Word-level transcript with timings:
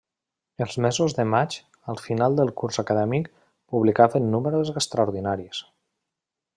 Els 0.65 0.77
mesos 0.85 1.15
de 1.17 1.25
maig, 1.33 1.57
al 1.93 2.01
final 2.07 2.39
del 2.39 2.51
curs 2.63 2.81
acadèmic, 2.85 3.29
publicaven 3.75 4.29
números 4.37 4.75
extraordinaris. 4.83 5.65